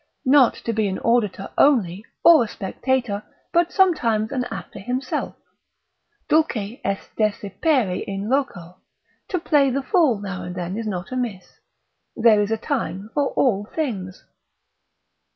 [0.25, 3.21] Not to be an auditor only, or a spectator,
[3.53, 5.35] but sometimes an actor himself.
[6.27, 8.81] Dulce est desipere in loco,
[9.27, 11.59] to play the fool now and then is not amiss,
[12.15, 14.25] there is a time for all things.